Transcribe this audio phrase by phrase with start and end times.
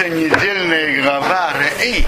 [0.00, 2.06] Наша недельная глава Рей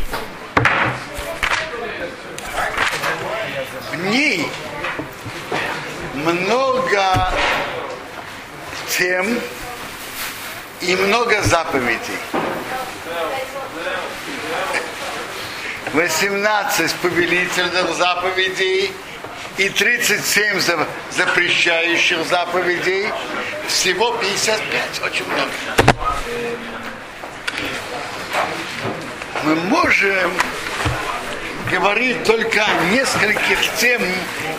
[3.90, 4.48] в ней
[6.14, 7.34] много
[8.96, 9.38] тем
[10.80, 12.16] и много заповедей.
[15.92, 18.90] 18 повелительных заповедей
[19.58, 20.60] и 37
[21.10, 23.10] запрещающих заповедей.
[23.68, 26.71] Всего 55, очень много.
[29.44, 30.32] Мы можем
[31.68, 34.00] говорить только о нескольких тем,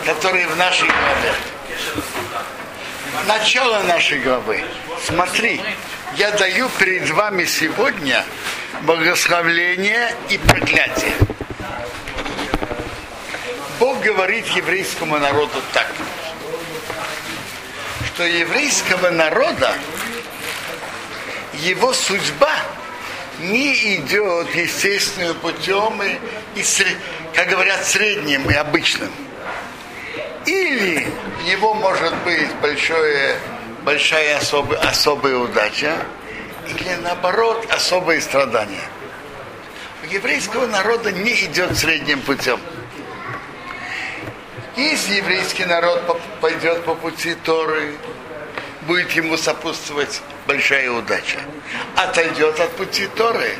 [0.04, 1.34] которые в нашей главе.
[3.26, 4.62] Начало нашей главы.
[5.06, 5.62] Смотри,
[6.16, 8.24] я даю перед вами сегодня
[8.82, 11.14] благословление и проклятие.
[13.80, 15.90] Бог говорит еврейскому народу так,
[18.06, 19.72] что еврейского народа
[21.54, 22.54] его судьба
[23.50, 26.18] не идет естественным путем и,
[26.58, 26.64] и
[27.34, 29.10] как говорят, средним и обычным.
[30.46, 31.06] Или
[31.40, 33.36] у него может быть большое,
[33.82, 35.96] большая особая, особая удача,
[36.68, 38.84] или наоборот особые страдания.
[40.02, 42.60] У еврейского народа не идет средним путем.
[44.76, 47.94] Если еврейский народ пойдет по пути Торы,
[48.82, 51.40] будет ему сопутствовать большая удача.
[51.96, 53.54] Отойдет от пути Торы,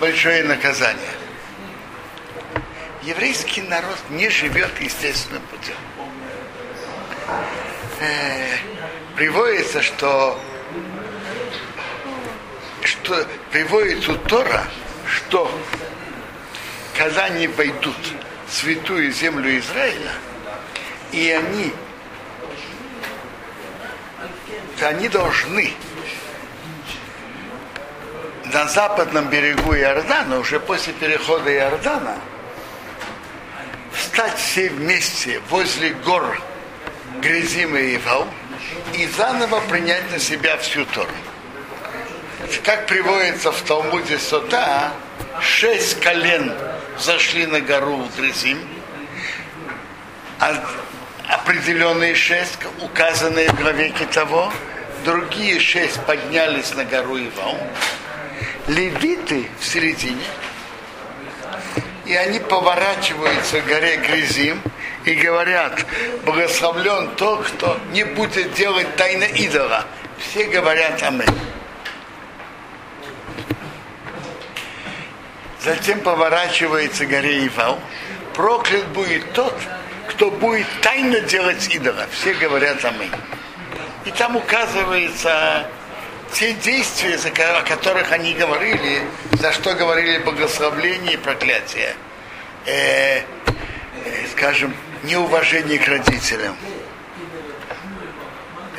[0.00, 1.14] большое наказание.
[3.02, 5.76] Еврейский народ не живет естественным путем.
[8.00, 8.56] Э,
[9.16, 10.38] приводится, что,
[12.82, 14.64] что приводится Тора,
[15.06, 15.50] что
[16.96, 17.96] когда они войдут
[18.50, 20.12] святую землю Израиля,
[21.12, 21.72] и они,
[24.82, 25.72] они должны
[28.52, 32.16] на западном берегу Иордана, уже после перехода Иордана,
[33.92, 36.40] встать все вместе возле гор
[37.20, 38.26] Грязим и Ивау
[38.94, 41.10] и заново принять на себя всю Тору.
[42.64, 44.92] Как приводится в Талмуде Сота,
[45.40, 46.54] шесть колен
[46.98, 48.58] зашли на гору Грызим,
[50.38, 50.54] а
[51.28, 54.52] определенные шесть, указанные в главе того,
[55.04, 57.56] другие шесть поднялись на гору Ивау,
[58.66, 60.24] левиты в середине,
[62.06, 64.60] и они поворачиваются к горе Грязим
[65.04, 65.84] и говорят,
[66.24, 69.84] благословлен тот, кто не будет делать тайна идола.
[70.18, 71.26] Все говорят Аминь.
[75.68, 77.78] затем поворачивается горе Ивал,
[78.34, 79.54] проклят будет тот,
[80.18, 82.08] кто будет тайно делать идола.
[82.10, 83.12] Все говорят аминь.
[84.04, 85.64] И там указывается
[86.32, 87.16] те действия,
[87.56, 89.02] о которых они говорили,
[89.34, 91.94] за что говорили благословление и проклятие.
[92.66, 93.22] Э, э,
[94.32, 94.74] скажем,
[95.04, 96.56] неуважение к родителям.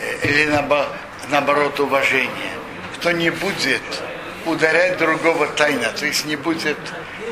[0.02, 0.52] Э, или
[1.30, 2.52] наоборот, уважение.
[2.96, 3.82] Кто не будет
[4.46, 6.78] ударять другого тайно, то есть не будет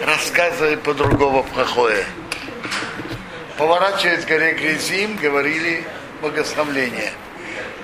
[0.06, 2.06] рассказывать по другого плохое.
[3.58, 5.84] Поворачиваясь к горе Грязим, говорили
[6.22, 7.12] благословление.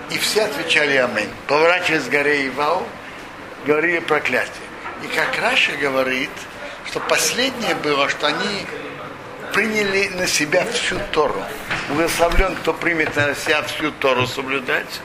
[0.10, 1.30] И все отвечали Аминь.
[1.48, 2.88] Поворачиваясь к горе Ивау,
[3.66, 4.54] говорили проклятие.
[5.04, 6.32] И как Раша говорит,
[6.86, 8.66] что последнее было, что они
[9.54, 11.44] приняли на себя всю Тору.
[11.90, 15.02] Благословлен, кто примет на себя всю Тору соблюдать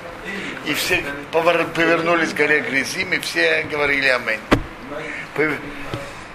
[0.69, 1.03] и все
[1.33, 4.41] повернулись к горе Грязим, и все говорили Аминь.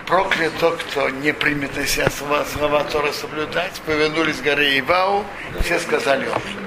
[0.06, 5.26] Проклят тот, кто не примет на себя слова, слова Тора соблюдать, повернулись к горе Ивау,
[5.62, 6.60] все сказали Аминь.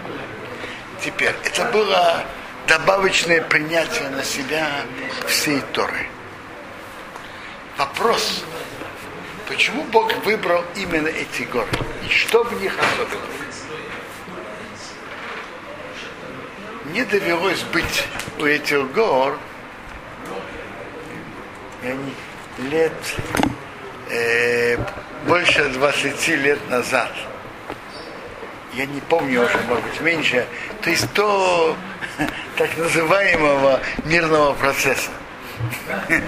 [1.05, 2.25] Теперь, это было
[2.67, 4.69] добавочное принятие на себя
[5.27, 6.09] всей Торы.
[7.77, 8.43] Вопрос,
[9.49, 11.69] почему Бог выбрал именно эти горы?
[12.07, 13.37] И что в них особенного?
[16.97, 18.05] мне довелось быть
[18.39, 19.39] у этих гор
[22.59, 22.93] лет
[24.11, 24.77] э,
[25.27, 27.13] больше 20 лет назад.
[28.75, 30.47] Я не помню уже, может быть, меньше.
[30.83, 31.77] То есть то
[32.57, 35.11] так называемого мирного процесса.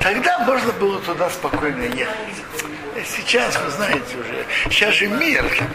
[0.00, 2.16] Тогда можно было туда спокойно ехать.
[3.04, 5.44] Сейчас, вы знаете уже, сейчас же мир.
[5.56, 5.68] Как,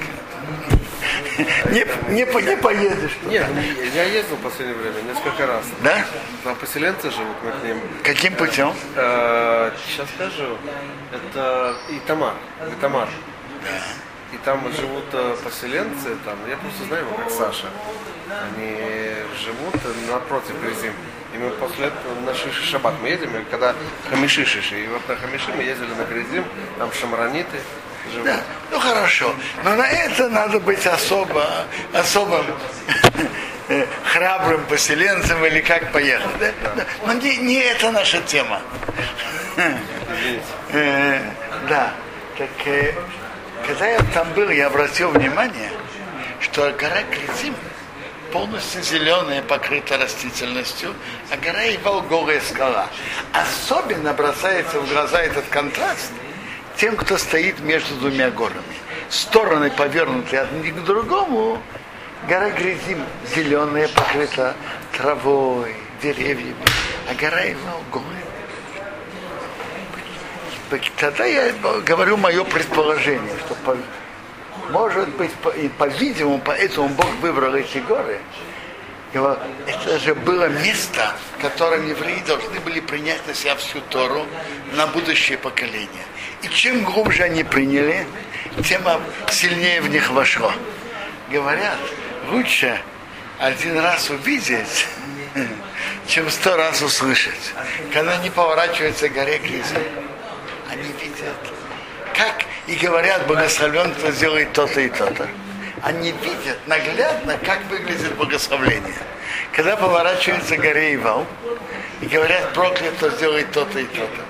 [1.72, 3.18] не, не, не поедешь.
[3.26, 3.46] Нет,
[3.94, 5.66] я ездил в последнее время несколько раз.
[5.84, 6.06] Да?
[6.44, 7.82] Там поселенцы живут, мы к ним.
[8.04, 8.74] Каким путем?
[8.96, 10.58] Э, сейчас скажу.
[11.12, 12.34] Это Итамар.
[12.78, 13.10] Итамар.
[13.64, 14.38] Да.
[14.46, 17.68] там живут э, поселенцы, там, я просто знаю его как Саша.
[18.30, 18.78] Они
[19.44, 19.76] живут
[20.10, 20.94] напротив Гризим.
[21.34, 23.74] И мы после этого на Шиши Шаббат мы едем, и когда
[24.10, 26.44] Хамиши Шиши, и вот на Хамиши мы ездили на Гризим,
[26.78, 27.58] там шамраниты
[28.24, 29.34] Да, ну хорошо.
[29.64, 31.46] Но на это надо быть особо,
[31.94, 32.46] особым
[33.70, 36.38] э, храбрым поселенцем или как поехать.
[36.40, 36.86] Да?
[37.06, 38.62] Но не, не это наша тема.
[40.72, 41.20] Э,
[41.70, 41.94] Да.
[42.38, 42.94] Так э,
[43.68, 45.72] когда я там был, я обратил внимание,
[46.40, 47.56] что гора Кризим
[48.32, 50.96] полностью зеленая, покрыта растительностью,
[51.30, 52.88] а гора Ивал голая скала.
[53.34, 56.12] Особенно бросается в глаза этот контраст
[56.78, 58.62] тем, кто стоит между двумя горами.
[59.10, 61.62] Стороны повернуты одни к другому,
[62.28, 63.04] гора Гризим
[63.36, 64.56] зеленая, покрыта
[64.98, 66.56] травой, деревьями,
[67.10, 68.08] а гора Ивал голая.
[70.98, 71.52] Тогда я
[71.86, 73.56] говорю мое предположение, что
[74.70, 78.20] может быть, по- и по-видимому, поэтому Бог выбрал эти горы.
[79.14, 84.26] Это же было место, в котором евреи должны были принять на себя всю Тору
[84.74, 86.06] на будущее поколение.
[86.44, 88.08] И чем глубже они приняли,
[88.66, 88.82] тем
[89.30, 90.54] сильнее в них вошло.
[91.30, 91.78] Говорят,
[92.30, 92.80] лучше
[93.38, 94.88] один раз увидеть,
[96.08, 97.54] чем сто раз услышать.
[97.94, 99.76] Когда они поворачиваются к горе Криза,
[100.70, 101.36] они видят,
[102.16, 105.28] как и говорят, благословен, кто сделает то-то и то-то.
[105.82, 108.94] Они видят наглядно, как выглядит благословление.
[109.54, 111.26] Когда поворачивается горе Ивал
[112.02, 114.22] и говорят, проклят, кто сделает то-то и то-то.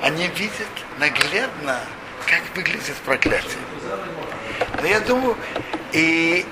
[0.00, 0.68] Они видят
[0.98, 1.80] наглядно,
[2.26, 3.58] как выглядит проклятие.
[4.80, 5.36] Но я думаю,
[5.92, 6.46] и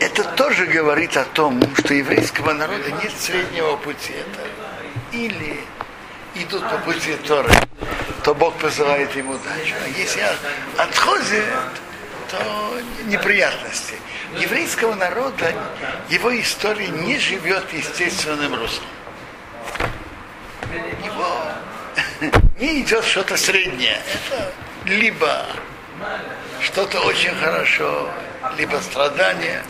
[0.00, 4.12] это тоже говорит о том, что еврейского народа нет среднего пути.
[4.12, 5.60] Это или
[6.34, 7.50] идут по пути Торы,
[8.22, 9.74] то Бог посылает им удачу.
[9.84, 10.22] А если
[10.76, 11.44] отходит,
[12.30, 13.94] то неприятности.
[14.38, 15.54] Еврейского народа
[16.08, 18.86] его история не живет естественным руслом.
[21.04, 21.38] Его
[22.58, 23.98] не идет что-то среднее.
[24.14, 24.52] Это
[24.86, 25.46] либо
[26.60, 28.10] что-то очень хорошо,
[28.58, 29.62] либо страдание.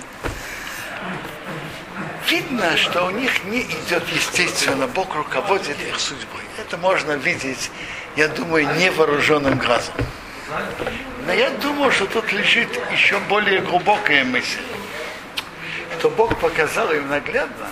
[2.29, 6.41] Видно, что у них не идет естественно, Бог руководит их судьбой.
[6.59, 7.71] Это можно видеть,
[8.17, 9.95] я думаю, невооруженным глазом.
[11.27, 14.61] Но я думаю, что тут лежит еще более глубокая мысль,
[15.99, 17.69] что Бог показал им наглядно,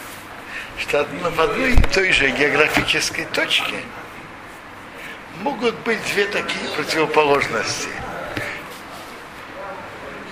[0.79, 3.77] что в одной и той же географической точке
[5.41, 7.89] могут быть две такие противоположности.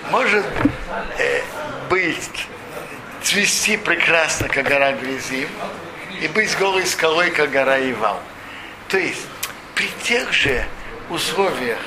[0.09, 0.45] Может
[1.19, 1.41] э,
[1.89, 2.47] быть
[3.21, 5.47] цвести прекрасно, как гора Гризим,
[6.19, 8.19] и быть голой скалой, как гора Ивал.
[8.89, 9.25] То есть
[9.75, 10.65] при тех же
[11.09, 11.79] условиях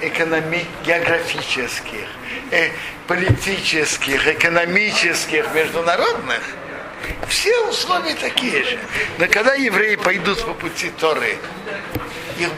[0.00, 2.06] экономи- географических,
[2.50, 2.70] э,
[3.06, 6.40] политических, экономических, международных,
[7.28, 8.78] все условия такие же.
[9.18, 11.36] Но когда евреи пойдут по пути Торы,
[12.38, 12.48] их,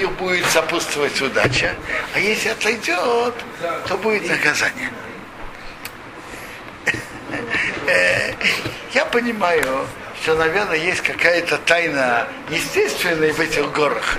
[0.00, 1.74] их будет сопутствовать удача,
[2.14, 3.34] а если отойдет,
[3.88, 4.90] то будет наказание.
[7.86, 8.32] Э,
[8.92, 9.86] Я понимаю,
[10.22, 14.16] что, наверное, есть какая-то тайна естественная в этих горах.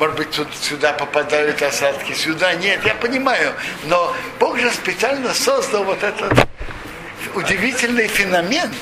[0.00, 3.52] Может быть, тут, сюда попадают осадки, сюда нет, я понимаю.
[3.84, 6.32] Но Бог же специально создал вот этот
[7.34, 8.72] удивительный феномен.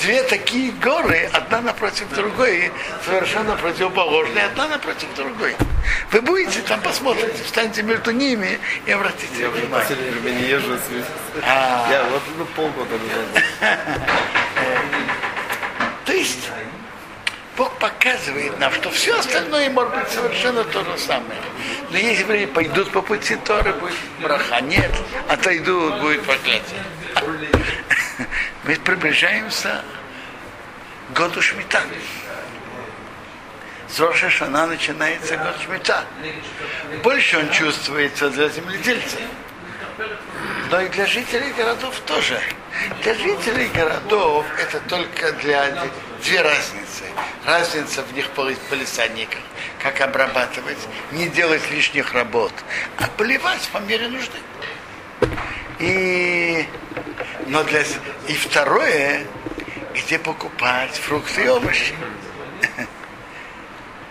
[0.00, 2.72] Две такие горы, одна напротив другой,
[3.04, 5.54] совершенно противоположные, одна напротив другой.
[6.10, 9.86] Вы будете там, посмотрите, встаньте между ними и обратите Я уже в внимание.
[9.86, 11.86] последнее время не езжу с- А.
[11.90, 12.94] Я вот ну, полгода
[13.60, 13.60] назад.
[16.06, 16.48] То есть
[17.56, 21.40] Бог показывает нам, что все остальное может быть совершенно то же самое.
[21.90, 24.60] Но если евреи пойдут по пути Торы, будет браха.
[24.60, 24.90] Нет,
[25.28, 26.82] отойдут, будет проклятие.
[28.64, 29.84] Мы приближаемся
[31.10, 31.82] к году Шмита.
[33.88, 36.04] С Роша Шана начинается год Шмита.
[37.04, 39.20] Больше он чувствуется для земледельцев.
[40.70, 42.40] Но и для жителей городов тоже.
[43.02, 45.86] Для жителей городов это только для
[46.24, 47.04] две разницы.
[47.44, 49.40] Разница в них поли- полисадниках,
[49.82, 50.78] как обрабатывать,
[51.12, 52.52] не делать лишних работ,
[52.98, 54.38] а поливать по мере нужды.
[55.78, 56.66] И,
[57.46, 57.82] но для,
[58.28, 59.26] и второе,
[59.94, 61.94] где покупать фрукты и овощи.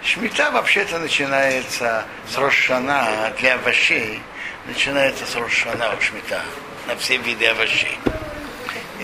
[0.03, 4.21] Шмита вообще-то начинается с Рошана, а для овощей
[4.65, 6.41] начинается с Рошана у Шмита,
[6.87, 7.97] на все виды овощей.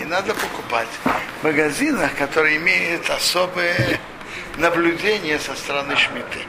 [0.00, 4.00] И надо покупать в магазинах, которые имеют особое
[4.56, 6.40] наблюдение со стороны Шмиты.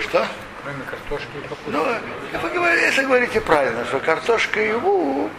[0.00, 0.26] Что?
[0.62, 1.70] Кроме картошки и капусты.
[1.70, 5.30] Ну, вы говорите, это говорите правильно, что картошка и лук,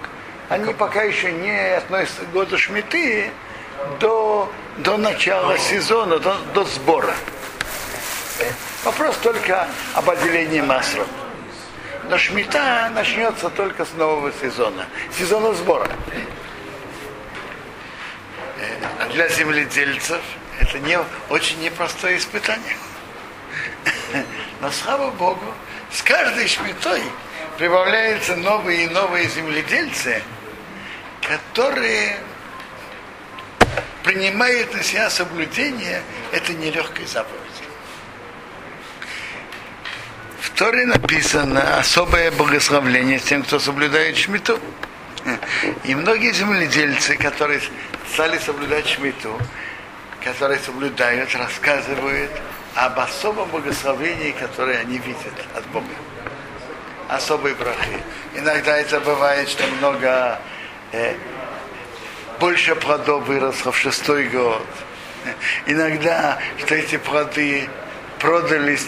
[0.49, 3.29] они пока еще не относятся к году шмиты
[3.99, 7.13] до, до начала сезона, до, до сбора.
[8.83, 11.05] Вопрос только об отделении масла.
[12.09, 14.85] Но шмита начнется только с нового сезона,
[15.17, 15.89] сезона сбора.
[18.99, 20.21] А для земледельцев
[20.59, 22.75] это не, очень непростое испытание.
[24.61, 25.53] Но слава Богу,
[25.91, 27.01] с каждой шмитой
[27.57, 30.21] прибавляются новые и новые земледельцы,
[31.21, 32.17] которые
[34.03, 37.41] принимают на себя соблюдение этой нелегкой заповеди.
[40.61, 44.59] Торе написано особое благословление тем, кто соблюдает шмиту.
[45.85, 47.59] И многие земледельцы, которые
[48.13, 49.35] стали соблюдать шмиту,
[50.23, 52.29] которые соблюдают, рассказывают
[52.75, 55.87] об особом благословении, которое они видят от Бога.
[57.09, 57.97] Особые брахи.
[58.35, 60.39] Иногда это бывает, что много
[60.91, 61.15] э,
[62.39, 64.67] больше плодов выросло в шестой год.
[65.65, 67.67] Иногда, что эти плоды
[68.19, 68.85] продались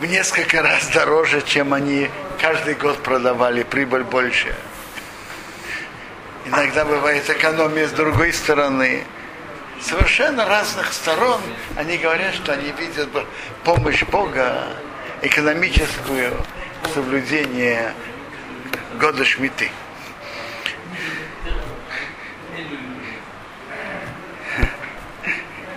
[0.00, 2.10] в несколько раз дороже, чем они
[2.40, 4.54] каждый год продавали, прибыль больше.
[6.46, 9.04] Иногда бывает экономия с другой стороны.
[9.80, 11.40] Совершенно разных сторон
[11.76, 13.08] они говорят, что они видят
[13.64, 14.68] помощь Бога,
[15.22, 16.32] экономическую
[16.92, 17.94] соблюдение
[19.00, 19.70] года Шмиты.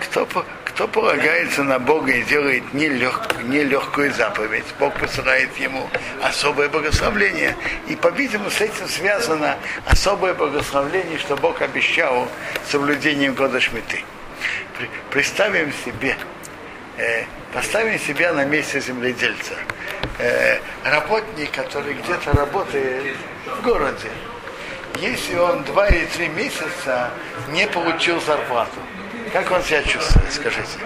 [0.02, 0.26] Кто,
[0.78, 5.90] кто полагается на Бога и делает нелегкую, нелегкую заповедь, Бог посылает ему
[6.22, 7.56] особое благословление.
[7.88, 9.56] И, по-видимому, с этим связано
[9.86, 12.28] особое благословление, что Бог обещал
[12.64, 14.04] соблюдением года Шмиты.
[15.10, 16.16] Представим себе,
[16.96, 19.54] э, поставим себя на месте земледельца.
[20.20, 23.16] Э, работник, который где-то работает
[23.46, 24.10] в городе,
[25.00, 27.10] если он два или три месяца
[27.50, 28.78] не получил зарплату,
[29.28, 30.78] как он себя чувствует, скажите?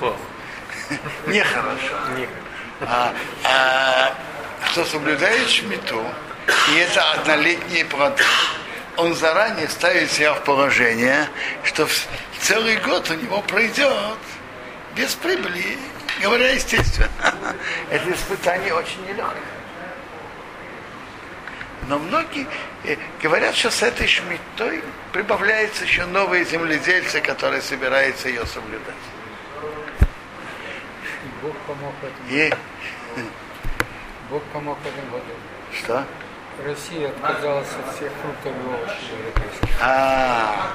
[1.26, 1.94] Нехорошо.
[2.82, 3.14] А,
[3.44, 4.14] а
[4.70, 6.02] кто соблюдает шмиту,
[6.72, 8.22] и это однолетние плоды,
[8.96, 11.28] он заранее ставит себя в положение,
[11.64, 11.88] что
[12.40, 14.18] целый год у него пройдет
[14.94, 15.78] без прибыли,
[16.22, 17.10] говоря естественно.
[17.90, 19.42] Это испытание очень нелегкое.
[21.88, 22.46] Но многие
[22.84, 28.94] э, говорят, что с этой шмитой прибавляются еще новые земледельцы, которые собираются ее соблюдать.
[31.42, 32.26] Бог помог в этом.
[32.28, 32.52] И
[34.30, 35.32] Бог помог в этом году.
[35.72, 36.04] что?
[36.64, 39.68] Россия отказалась от всех фруктов и овощей европейских.
[39.82, 40.72] А,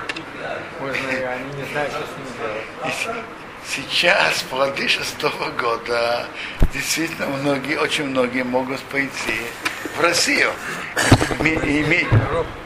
[0.80, 3.41] Можно, они не знают, что с ними делать.
[3.68, 6.28] Сейчас, плоды шестого года,
[6.74, 9.36] действительно многие, очень многие могут пойти
[9.96, 10.52] в Россию.
[11.40, 12.08] Ми- име-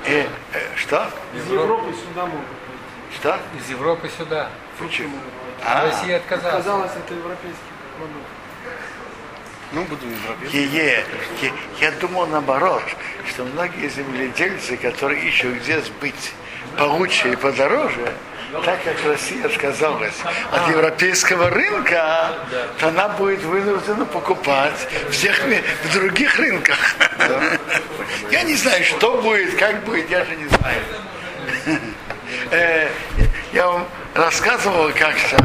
[0.05, 1.09] э, э, что?
[1.35, 2.45] Из Европы сюда могут.
[3.19, 3.39] Что?
[3.59, 4.49] Из Европы сюда.
[4.79, 5.17] Почему?
[5.63, 6.63] А, Россия отказалась.
[6.63, 8.27] Казалось, это европейский продукт.
[9.71, 10.57] Ну, буду европейский.
[10.67, 11.05] Е-е.
[11.41, 12.83] Е- Я думал наоборот,
[13.27, 16.33] что многие земледельцы, которые ищут где сбыть
[16.77, 18.13] получше и подороже,
[18.63, 20.15] так как Россия отказалась
[20.51, 22.29] от европейского рынка,
[22.79, 25.39] то она будет вынуждена покупать всех
[25.83, 26.77] в других рынках.
[28.31, 30.81] Я не знаю, что будет, как будет, я же не знаю.
[32.51, 32.89] Э,
[33.53, 35.37] Я вам рассказывал как-то,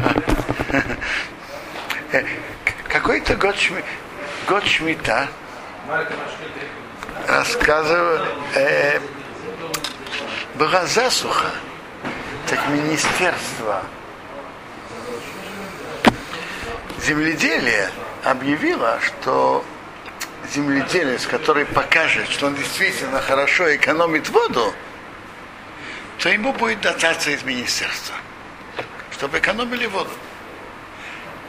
[2.11, 2.23] э,
[2.89, 3.83] какой-то год, шми-
[4.47, 5.27] год Шмита
[7.27, 8.19] рассказывал,
[8.55, 8.99] э,
[10.55, 11.51] была засуха,
[12.51, 13.81] так министерство
[17.01, 17.89] земледелия
[18.25, 19.63] объявило, что
[20.53, 24.73] земледелец, который покажет, что он действительно хорошо экономит воду,
[26.19, 28.15] то ему будет дотация из министерства,
[29.11, 30.11] чтобы экономили воду.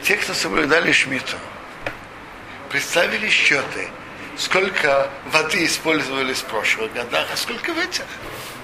[0.03, 1.35] Те, кто соблюдали шмиту,
[2.69, 3.89] представили счеты,
[4.37, 8.05] сколько воды использовали в прошлых годах, а сколько в этих.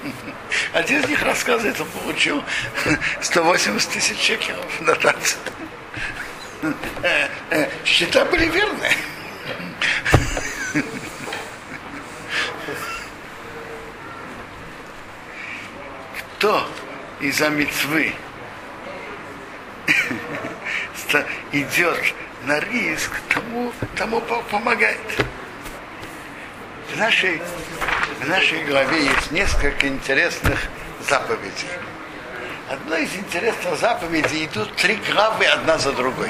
[0.73, 2.43] Один из них рассказывает, он получил
[3.21, 4.31] 180 тысяч.
[7.03, 8.93] Э, э, Счета были верные.
[16.37, 16.67] Кто
[17.19, 18.13] из-за мецвы
[21.51, 22.13] идет
[22.45, 24.97] на риск, тому, тому помогает.
[26.99, 27.41] Нашей,
[28.19, 30.59] в нашей главе есть несколько интересных
[31.07, 31.69] заповедей.
[32.69, 36.29] Одной из интересных заповедей идут три главы одна за другой.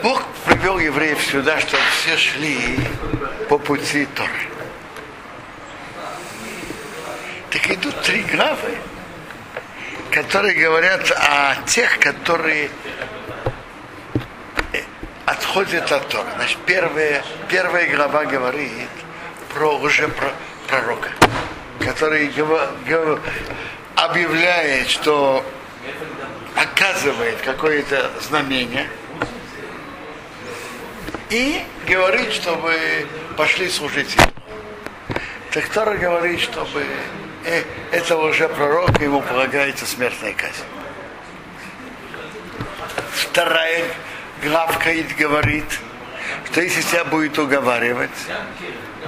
[0.00, 2.78] Бог привел евреев сюда, чтобы все шли
[3.48, 4.30] по пути Торы.
[7.50, 8.78] Так идут три главы,
[10.12, 12.70] которые говорят о тех, которые
[15.36, 16.28] отходят от Тора.
[16.36, 18.88] Значит, первая, первая глава говорит
[19.52, 20.32] про уже про
[20.68, 21.10] пророка,
[21.80, 22.32] который
[23.94, 25.44] объявляет, что
[26.54, 28.88] оказывает какое-то знамение
[31.30, 32.74] и говорит, чтобы
[33.36, 34.26] пошли служить ему.
[35.52, 36.84] Так Тора говорит, чтобы
[37.44, 37.62] э,
[37.92, 40.64] этого уже пророка ему полагается смертная казнь.
[43.12, 43.84] Вторая
[44.42, 45.64] главка говорит,
[46.46, 48.10] что если тебя будет уговаривать,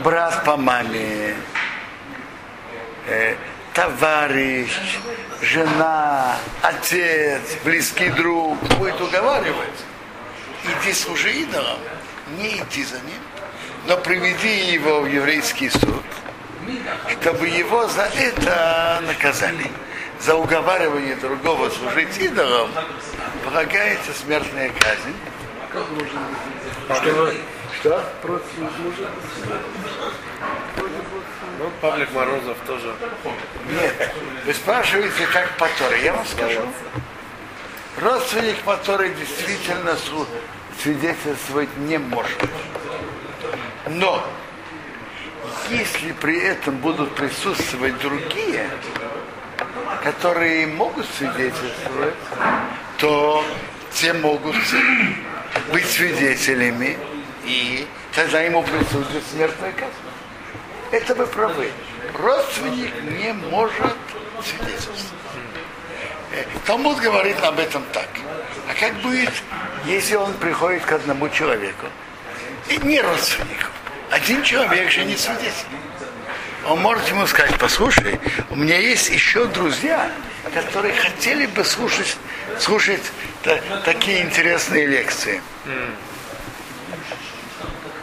[0.03, 1.35] брат по маме,
[3.07, 3.35] э,
[3.75, 4.71] товарищ,
[5.43, 9.85] жена, отец, близкий друг будет уговаривать,
[10.65, 11.79] иди служи идолам,
[12.39, 13.23] не иди за ним,
[13.87, 16.05] но приведи его в еврейский суд,
[17.21, 19.71] чтобы его за это наказали.
[20.21, 22.71] За уговаривание другого служить идолам
[23.49, 25.15] полагается смертная казнь.
[27.01, 27.33] Что?
[27.81, 28.05] Что?
[31.59, 32.95] Ну, Павлик Морозов тоже.
[33.71, 34.15] Нет.
[34.45, 36.05] Вы спрашиваете, как по Торе.
[36.05, 36.61] Я вам скажу.
[38.01, 39.97] Родственник по Торе действительно
[40.81, 42.39] свидетельствовать не может.
[43.89, 44.25] Но
[45.71, 48.69] если при этом будут присутствовать другие,
[50.05, 52.15] которые могут свидетельствовать,
[52.99, 53.45] то
[53.93, 54.57] те могут
[55.73, 56.99] быть свидетелями,
[57.45, 59.93] и тогда ему присутствует смертная казнь.
[60.91, 61.71] Это вы правы.
[62.15, 63.97] Родственник не может
[64.45, 65.05] свидетельствовать.
[66.33, 68.09] Э, Талмуд говорит об этом так.
[68.69, 69.33] А как будет,
[69.87, 71.87] если он приходит к одному человеку,
[72.69, 73.69] и не родственнику,
[74.11, 75.53] один человек же не свидетель.
[76.67, 78.19] Он может ему сказать, послушай,
[78.51, 80.11] у меня есть еще друзья,
[80.49, 82.17] которые хотели бы слушать,
[82.59, 83.03] слушать
[83.43, 85.41] та, такие интересные лекции.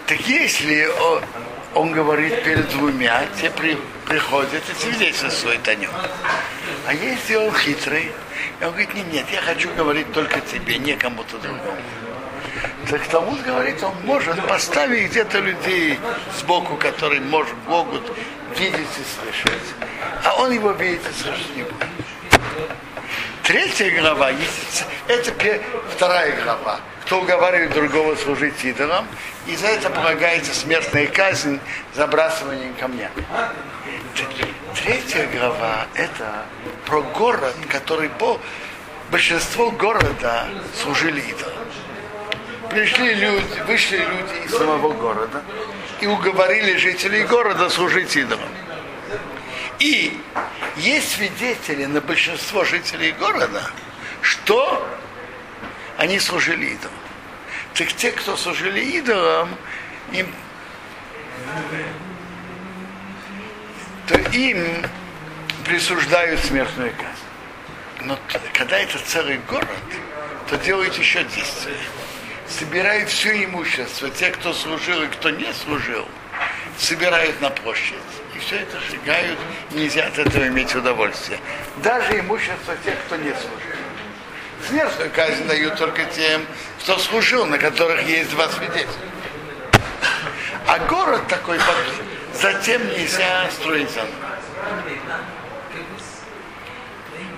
[0.08, 1.24] Так если он,
[1.74, 5.92] он говорит перед двумя, те при, приходят и свидетельствуют о нем.
[6.88, 8.12] А если он хитрый,
[8.62, 11.78] он говорит, нет, нет, я хочу говорить только тебе, не кому-то другому.
[12.90, 16.00] Так Талмуд говорит, он может поставить где-то людей
[16.38, 18.04] сбоку, которые может, могут
[18.58, 19.64] видеть и слышать,
[20.24, 21.88] а он его видит и слышать не будет.
[23.46, 24.32] Третья глава,
[25.08, 25.32] это
[25.92, 26.80] вторая глава.
[27.06, 29.08] Кто уговаривает другого служить идолам,
[29.46, 31.60] и за это полагается смертная казнь
[31.94, 33.12] забрасыванием камня.
[34.74, 36.46] Третья глава это
[36.88, 38.40] про город, который по
[39.12, 40.48] большинство города
[40.82, 41.68] служили идолам.
[42.72, 45.44] Пришли люди, вышли люди из самого города
[46.02, 48.50] и уговорили жителей города служить идолам.
[49.80, 50.18] И
[50.78, 53.70] есть свидетели на большинство жителей города,
[54.22, 54.88] что
[55.98, 56.98] они служили идолам.
[57.74, 59.50] Так те, кто служили идолам,
[60.14, 60.34] им,
[64.08, 64.86] то им
[65.66, 67.26] присуждают смертную казнь.
[68.02, 68.18] Но
[68.54, 69.68] когда это целый город,
[70.50, 71.78] то делают еще действия.
[72.48, 76.08] Собирают все имущество, те, кто служил и кто не служил,
[76.78, 77.96] собирают на площадь.
[78.46, 79.40] Все это сжигают,
[79.72, 81.40] нельзя от этого иметь удовольствие.
[81.78, 83.76] Даже имущество тех, кто не служил.
[84.68, 86.46] Смертную казнь дают только тем,
[86.80, 88.88] кто служил, на которых есть два свидетеля.
[90.68, 91.60] А город такой,
[92.40, 94.14] затем нельзя строить заново.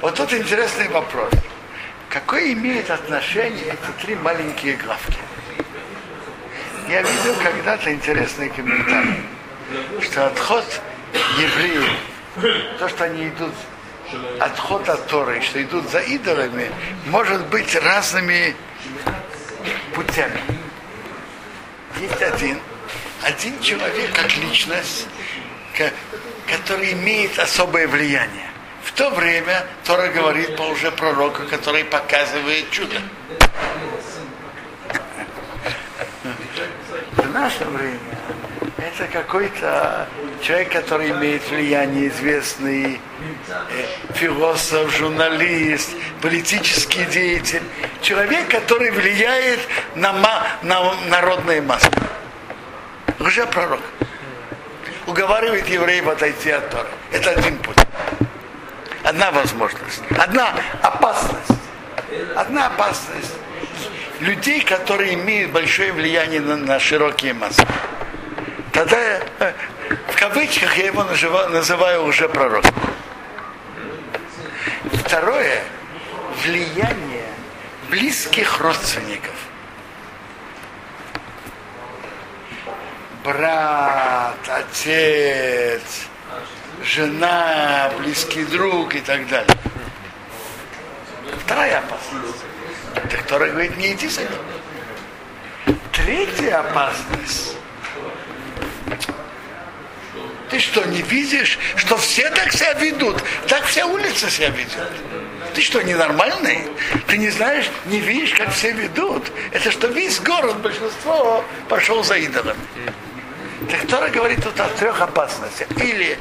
[0.02, 1.32] Вот тут интересный вопрос.
[2.10, 5.18] Какое имеет отношение эти три маленькие главки?
[6.90, 9.24] Я видел когда-то интересный комментарий,
[10.02, 10.66] что отход
[11.38, 11.90] евреев,
[12.80, 13.54] то, что они идут
[14.40, 16.72] отход от Торы, что идут за идолами,
[17.08, 18.56] может быть разными
[19.94, 20.42] путями.
[22.00, 22.60] Есть один,
[23.24, 25.08] один человек как личность,
[26.48, 28.48] который имеет особое влияние.
[28.84, 33.02] В то время Тора говорит по уже пророку, который показывает чудо.
[37.18, 38.00] В наше время
[38.78, 40.08] это какой-то
[40.42, 43.00] человек, который имеет влияние, известный
[43.50, 47.64] э, философ, журналист, политический деятель.
[48.02, 49.60] Человек, который влияет
[49.96, 50.14] на,
[50.62, 51.90] на народные массы.
[53.20, 53.82] Уже пророк.
[55.06, 56.88] Уговаривает евреев отойти от Тора.
[57.12, 57.78] Это один путь.
[59.04, 60.02] Одна возможность.
[60.18, 61.62] Одна опасность.
[62.36, 63.34] Одна опасность.
[64.20, 67.66] людей, которые имеют большое влияние на, на широкие массы.
[68.72, 68.98] Тогда
[69.40, 69.54] э,
[69.90, 72.74] в кавычках я его называю, называю уже пророком.
[74.94, 75.64] Второе
[76.44, 77.26] влияние
[77.90, 79.34] близких родственников.
[83.24, 86.08] Брат, отец,
[86.84, 89.58] жена, близкий друг и так далее.
[91.44, 92.46] Вторая опасность.
[93.10, 95.78] Ты, который говорит, не иди за ним.
[95.92, 97.58] Третья опасность.
[100.58, 103.24] Ты что, не видишь, что все так себя ведут?
[103.48, 104.92] Так вся улица себя ведет.
[105.54, 106.62] Ты что, ненормальный?
[107.06, 109.32] Ты не знаешь, не видишь, как все ведут?
[109.52, 112.58] Это что весь город, большинство пошел за идолами.
[113.70, 115.68] Так кто говорит тут о трех опасностях.
[115.80, 116.18] Или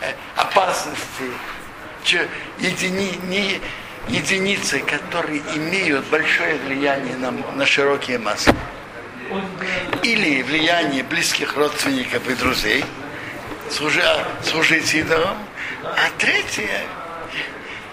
[0.00, 1.24] э, опасности
[2.58, 3.60] едини, не,
[4.08, 8.50] единицы, которые имеют большое влияние на, на широкие массы.
[10.02, 12.82] Или влияние близких родственников и друзей,
[13.74, 15.36] служить идолам.
[15.82, 16.80] А третье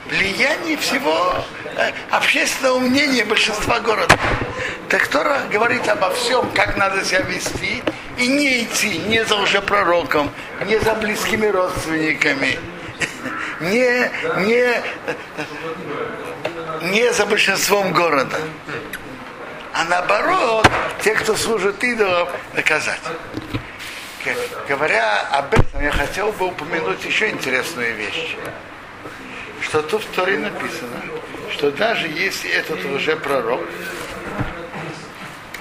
[0.09, 1.43] влияние всего
[1.75, 4.15] э, общественного мнения большинства города.
[4.89, 7.81] Так Тора говорит обо всем, как надо себя вести,
[8.17, 10.29] и не идти не за уже пророком,
[10.65, 12.59] не за близкими родственниками,
[13.61, 14.11] не,
[14.45, 14.83] не,
[16.91, 18.37] не за большинством города,
[19.73, 20.69] а наоборот,
[21.01, 22.99] те, кто служит идолам, наказать.
[24.67, 28.35] Говоря об этом, я хотел бы упомянуть еще интересную вещь
[29.71, 31.01] что тут в Торе написано,
[31.53, 33.61] что даже если этот уже пророк,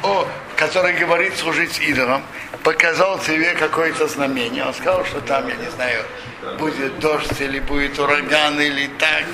[0.02, 2.22] о, который говорит служить идолам,
[2.64, 6.04] показал тебе какое-то знамение, он сказал, что там, я не знаю,
[6.58, 9.24] будет дождь или будет ураган или так.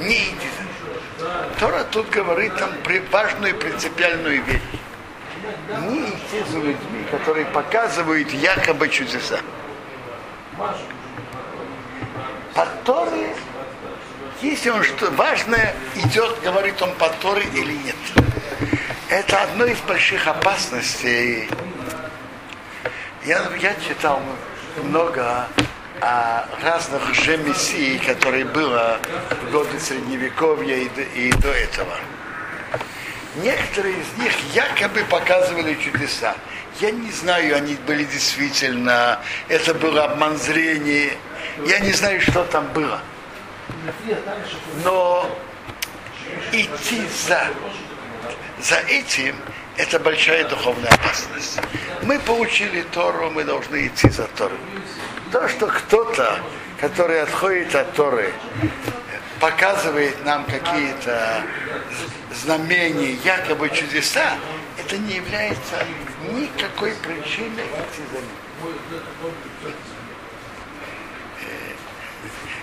[0.00, 0.48] Не иди
[1.60, 2.70] Тора тут говорит там
[3.12, 4.81] важную принципиальную вещь.
[5.88, 9.40] Не идти за людьми, которые показывают якобы чудеса.
[12.54, 13.34] По Торе,
[14.40, 17.96] если он что важное идет, говорит он по Торе или нет.
[19.08, 21.48] Это одно из больших опасностей.
[23.24, 24.20] Я, я читал
[24.82, 25.48] много
[26.00, 28.98] о разных же мессий, которые было
[29.30, 31.94] в годы Средневековья и и до этого.
[33.36, 36.34] Некоторые из них якобы показывали чудеса.
[36.80, 41.12] Я не знаю, они были действительно, это было обман зрения,
[41.66, 43.00] я не знаю, что там было.
[44.84, 45.30] Но
[46.52, 47.48] идти за,
[48.60, 49.36] за этим
[49.76, 51.58] это большая духовная опасность.
[52.02, 54.56] Мы получили Тору, мы должны идти за Тору.
[55.30, 56.38] То, что кто-то,
[56.78, 58.32] который отходит от Торы,
[59.42, 61.42] показывает нам какие-то
[62.32, 64.36] знамения, якобы чудеса,
[64.78, 65.84] это не является
[66.30, 69.74] никакой причиной идти за ним.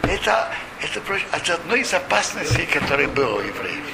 [0.04, 0.50] Это,
[0.82, 1.02] это,
[1.34, 3.86] это одно из опасностей, которые было у евреев.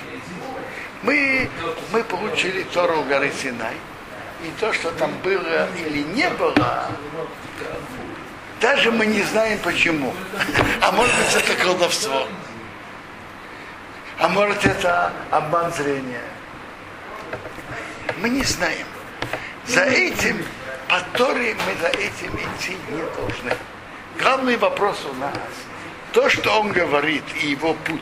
[1.01, 1.49] Мы,
[1.91, 3.73] мы получили Тору горы Синай,
[4.43, 6.91] и то, что там было или не было,
[8.61, 10.13] даже мы не знаем почему.
[10.81, 12.27] А может быть это колдовство.
[14.19, 16.23] А может это обман зрения.
[18.17, 18.87] Мы не знаем.
[19.67, 20.43] За этим,
[20.87, 23.53] по Торе мы за этим идти не должны.
[24.19, 25.33] Главный вопрос у нас–
[26.15, 27.99] то, что он говорит и его путь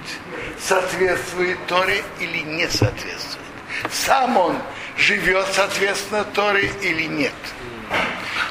[0.62, 3.43] соответствует Торе или не соответствует.
[3.91, 4.56] Сам он
[4.97, 7.34] живет соответственно Торе или нет.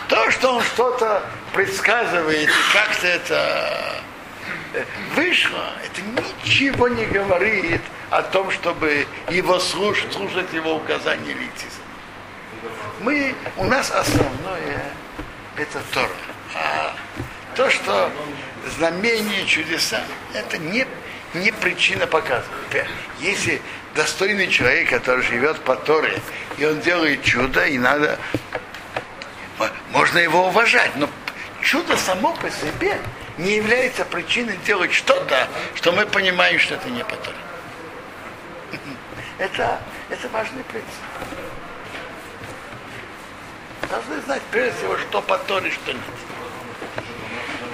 [0.09, 1.23] То, что он что-то
[1.53, 4.03] предсказывает и как-то это
[4.75, 6.03] э, вышло, это
[6.45, 11.67] ничего не говорит о том, чтобы его слушать, слушать его указания идти.
[13.01, 14.93] Мы, у нас основное
[15.57, 16.09] это Тора.
[16.55, 16.95] А
[17.57, 18.11] то, что
[18.77, 20.03] знамения, чудеса,
[20.35, 20.87] это не,
[21.35, 22.87] не причина показывать.
[23.21, 23.61] Если
[23.95, 26.21] достойный человек, который живет по Торе,
[26.59, 28.19] и он делает чудо, и надо,
[29.91, 31.09] можно его уважать, но
[31.61, 32.99] чудо само по себе
[33.43, 37.17] не является причиной делать что-то, что мы понимаем, что это не по.
[39.39, 40.89] Это, это важный принцип.
[43.91, 46.03] Должны знать прежде всего, что по Торе, что нет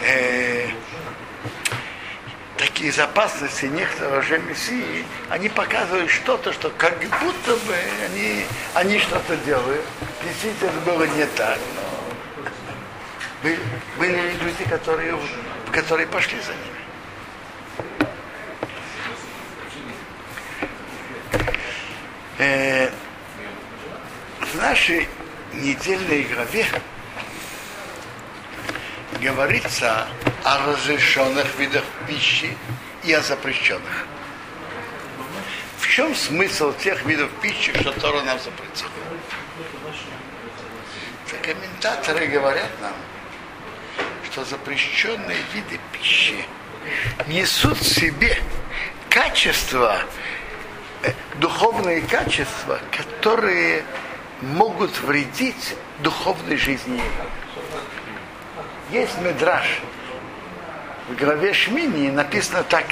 [0.02, 0.68] э,
[2.56, 7.74] такие безопасности некоторых же мессии, они показывают что-то, что как будто бы
[8.06, 9.84] они, они что-то делают.
[10.24, 11.88] Действительно было не так, но
[13.42, 13.58] были,
[13.98, 15.16] были люди, которые,
[15.70, 16.78] которые пошли за ними.
[22.38, 22.90] Э,
[24.40, 25.08] в нашей
[25.52, 26.66] недельной главе
[29.20, 30.06] говорится
[30.44, 32.56] о разрешенных видах пищи
[33.04, 34.06] и о запрещенных.
[35.78, 38.90] В чем смысл тех видов пищи, что Тора нам запретила?
[41.42, 42.92] Комментаторы говорят нам,
[44.30, 46.44] что запрещенные виды пищи
[47.26, 48.36] несут в себе
[49.08, 50.00] качества,
[51.02, 53.84] э, духовные качества, которые
[54.42, 57.00] могут вредить духовной жизни.
[58.90, 59.80] Есть медраж.
[61.08, 62.84] В главе Шмини написано так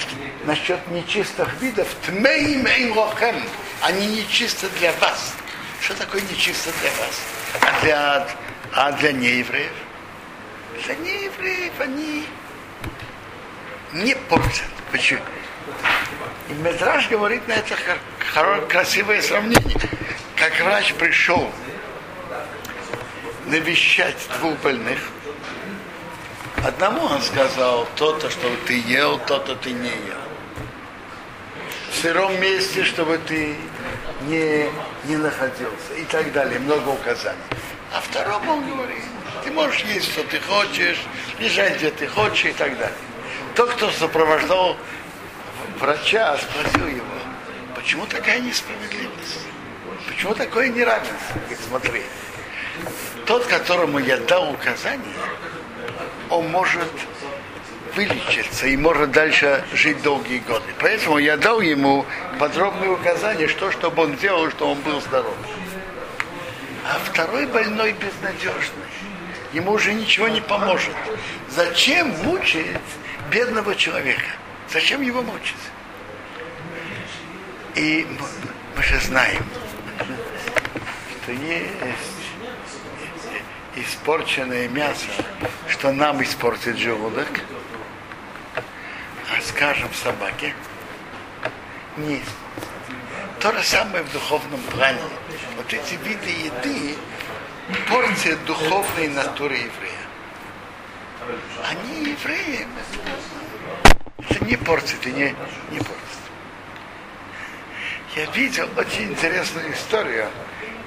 [0.45, 1.87] насчет нечистых видов.
[2.07, 3.37] Тмеим лохем.
[3.83, 5.35] Они нечисты для вас.
[5.83, 7.21] Что такое нечисто для вас?
[7.61, 8.29] А для,
[8.73, 9.86] а для неевреев?
[10.85, 12.27] Для неевреев они
[13.93, 14.65] не портят.
[14.93, 15.21] Почему?
[16.49, 17.77] И Медраж говорит на это
[18.69, 19.77] красивое сравнение.
[20.37, 21.51] Как врач пришел
[23.47, 24.99] навещать двух больных,
[26.65, 30.27] одному он сказал то-то, что ты ел, то-то ты не ел.
[31.91, 33.57] В сыром месте, чтобы ты
[34.23, 34.69] не,
[35.05, 36.59] не находился и так далее.
[36.59, 37.39] Много указаний.
[37.93, 39.03] А второму он говорит,
[39.57, 40.99] можешь есть, что ты хочешь,
[41.41, 42.97] лежать, где ты хочешь и так далее.
[43.55, 44.77] Тот, кто сопровождал
[45.81, 47.17] врача, спросил его,
[47.75, 49.41] почему такая несправедливость?
[50.07, 51.39] Почему такое неравенство?
[51.41, 52.03] Говорит, смотри,
[53.25, 55.17] тот, которому я дал указание,
[56.29, 56.93] он может
[57.95, 60.67] вылечиться и может дальше жить долгие годы.
[60.81, 62.05] Поэтому я дал ему
[62.39, 65.35] подробные указания, что чтобы он делал, чтобы он был здоров.
[66.85, 68.96] А второй больной безнадежный.
[69.57, 70.95] Ему уже ничего не поможет.
[71.49, 72.67] Зачем мучить
[73.31, 74.29] бедного человека?
[74.71, 75.57] Зачем его мучить?
[77.75, 78.07] И
[78.77, 79.43] мы же знаем,
[81.23, 81.71] что есть
[83.77, 85.07] испорченное мясо,
[85.71, 87.41] что нам испортит желудок,
[88.55, 90.55] а скажем собаке,
[91.97, 92.21] не
[93.41, 95.01] то же самое в духовном плане.
[95.57, 96.99] Вот эти виды еды
[97.89, 100.07] порция духовной натуры еврея.
[101.69, 102.67] Они евреи.
[104.19, 105.35] Это не порция, это не,
[105.71, 105.97] не порция.
[108.15, 110.29] Я видел очень интересную историю,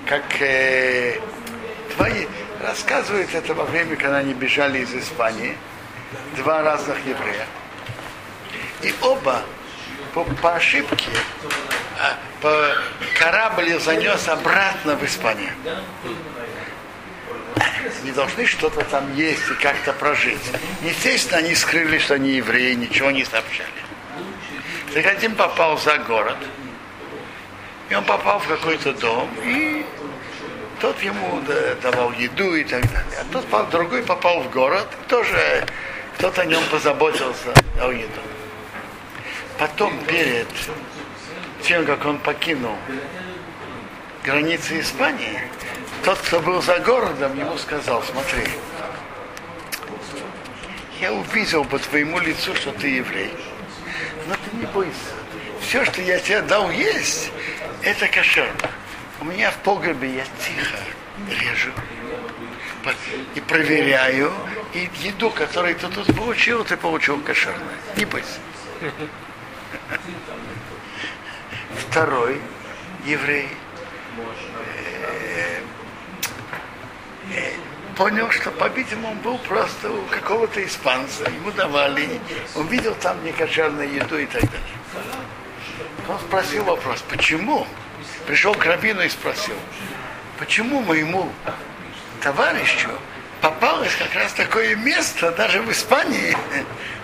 [0.05, 1.19] как э,
[1.95, 2.25] твои
[2.61, 5.55] рассказывают это во время, когда они бежали из Испании,
[6.37, 7.45] два разных еврея.
[8.81, 9.43] И оба
[10.13, 11.11] по, по ошибке
[12.41, 12.75] по,
[13.17, 15.51] корабль занес обратно в Испанию.
[18.01, 20.39] Они должны что-то там есть и как-то прожить.
[20.81, 23.69] Естественно, они скрыли, что они евреи, ничего не сообщали.
[24.93, 26.37] Так один попал за город,
[27.89, 29.85] и он попал в какой-то дом, и
[30.79, 31.41] тот ему
[31.81, 33.19] давал еду и так далее.
[33.19, 35.65] А тот другой попал в город, тоже
[36.17, 38.21] кто-то о нем позаботился, дал еду.
[39.57, 40.47] Потом, перед
[41.61, 42.77] тем, как он покинул
[44.23, 45.41] границы Испании,
[46.03, 48.43] тот, кто был за городом, ему сказал, смотри,
[50.99, 53.33] я увидел по твоему лицу, что ты еврей.
[54.27, 54.91] Но ты не бойся.
[55.61, 57.31] Все, что я тебе дал есть,
[57.83, 58.69] это кошерно.
[59.21, 60.77] У меня в погребе я тихо
[61.29, 61.71] режу
[63.35, 64.31] и проверяю,
[64.73, 67.71] и еду, которую ты тут получил, ты получил кошерно.
[67.97, 68.39] Не бойся.
[71.89, 72.41] Второй
[73.05, 73.49] еврей
[74.17, 75.61] э,
[77.33, 77.53] э,
[77.99, 81.25] понял, что, по-видимому, был просто у какого-то испанца.
[81.25, 82.07] Ему давали,
[82.55, 85.05] он видел там некошерную еду и так далее.
[86.07, 87.67] Он спросил вопрос, почему?
[88.25, 89.55] Пришел к Рабину и спросил,
[90.39, 91.29] почему моему
[92.21, 92.89] товарищу
[93.41, 96.37] попалось как раз такое место, даже в Испании,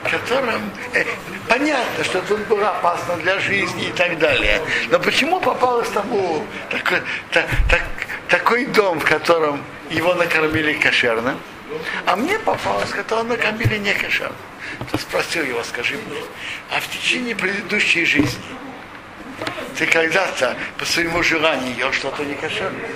[0.03, 0.61] в котором
[0.93, 1.03] э,
[1.49, 4.61] понятно, что тут было опасно для жизни и так далее.
[4.89, 7.81] Но почему попалось тому такой, так, так,
[8.37, 11.39] такой дом, в котором его накормили кошерным,
[12.05, 14.35] а мне попалось, которого накормили не кошерным?
[14.91, 16.19] То спросил его, скажи мне,
[16.69, 18.43] а в течение предыдущей жизни
[19.77, 22.89] ты когда-то по своему желанию ел что-то не кошерное?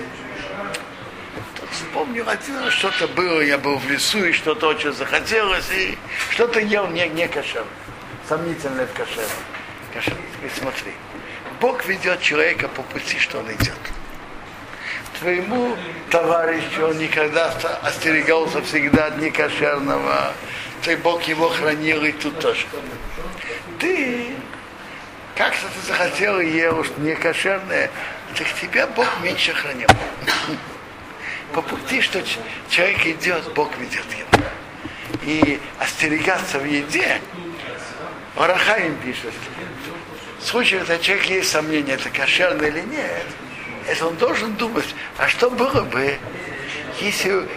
[1.71, 5.97] вспомнил один раз, что-то было, я был в лесу, и что-то очень захотелось, и
[6.32, 7.63] что-то ел не, не кошер.
[8.28, 9.23] Сомнительное в кошер.
[9.93, 10.15] Кошер.
[10.43, 10.91] И смотри,
[11.62, 13.78] Бог ведет человека по пути, что он идет.
[15.19, 15.75] Твоему
[16.10, 17.53] товарищу он никогда
[17.84, 20.34] остерегался всегда от некошерного.
[20.82, 22.65] Ты Бог его хранил и тут тоже.
[23.79, 24.34] Ты
[25.36, 27.91] как-то ты захотел и ел не кошерное,
[28.38, 29.88] так тебя Бог меньше хранил.
[31.53, 32.23] По пути, что
[32.69, 34.45] человек идет, Бог ведет его.
[35.23, 37.19] И остерегаться в еде,
[38.36, 39.34] Варахаим пишет,
[40.39, 43.25] в случае, когда человек есть сомнение, это кошерно или нет,
[43.89, 46.17] это он должен думать, а что было бы,
[46.99, 47.47] если,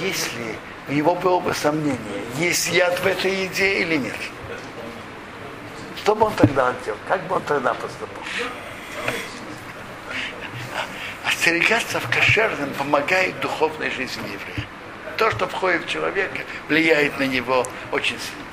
[0.00, 0.54] если
[0.88, 1.98] у него было бы сомнение,
[2.38, 4.16] есть яд в этой еде или нет.
[5.96, 6.98] Что бы он тогда делал?
[7.08, 8.22] Как бы он тогда поступал?
[11.26, 14.68] Остерегаться в кошерном помогает духовной жизни еврея.
[15.16, 18.47] То, что входит в человека, влияет на него очень сильно.